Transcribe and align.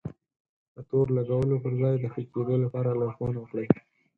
د 0.75 0.77
تور 0.89 1.05
لګولو 1.17 1.55
پر 1.63 1.73
ځای 1.81 1.95
د 1.99 2.05
ښه 2.13 2.21
کېدو 2.33 2.55
لپاره 2.63 2.97
لارښونه 2.99 3.37
وکړئ. 3.39 3.67